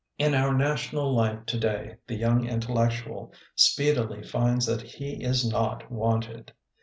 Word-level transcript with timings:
In 0.17 0.33
our 0.33 0.51
national 0.57 1.13
life 1.13 1.45
today 1.45 1.97
the 2.07 2.15
young 2.15 2.47
intellectual 2.49 3.31
speedily 3.55 4.23
finds 4.23 4.65
that 4.65 4.81
he 4.81 5.23
is 5.23 5.47
not 5.47 5.91
wanted. 5.91 6.53